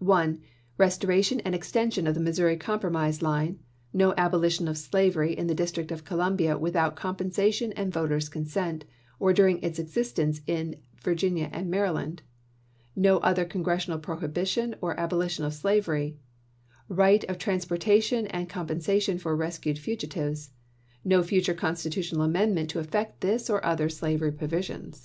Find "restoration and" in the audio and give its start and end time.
0.78-1.54